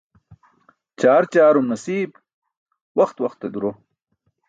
Ćaar 0.99 1.23
ćaarum 1.33 1.67
nasiib, 1.71 2.11
waxt 2.97 3.17
waxte 3.23 3.47
duro. 3.53 3.71